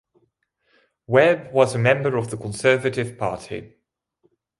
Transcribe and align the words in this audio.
Webb 1.05 1.53
was 1.53 1.75
a 1.75 1.77
member 1.77 2.17
of 2.17 2.31
the 2.31 2.37
Conservative 2.37 3.19
Party. 3.19 3.75